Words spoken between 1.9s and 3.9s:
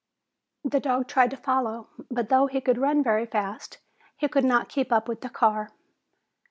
but though he could run very fast,